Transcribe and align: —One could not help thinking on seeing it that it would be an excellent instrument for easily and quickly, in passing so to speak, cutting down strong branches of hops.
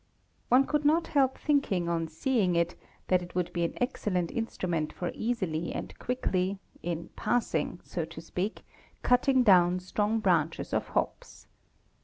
—One 0.49 0.65
could 0.65 0.83
not 0.83 1.09
help 1.13 1.37
thinking 1.37 1.87
on 1.87 2.07
seeing 2.07 2.55
it 2.55 2.73
that 3.09 3.21
it 3.21 3.35
would 3.35 3.53
be 3.53 3.63
an 3.65 3.75
excellent 3.79 4.31
instrument 4.31 4.91
for 4.91 5.11
easily 5.13 5.71
and 5.73 5.93
quickly, 5.99 6.57
in 6.81 7.09
passing 7.15 7.79
so 7.83 8.03
to 8.05 8.19
speak, 8.19 8.63
cutting 9.03 9.43
down 9.43 9.79
strong 9.79 10.19
branches 10.19 10.73
of 10.73 10.87
hops. 10.87 11.45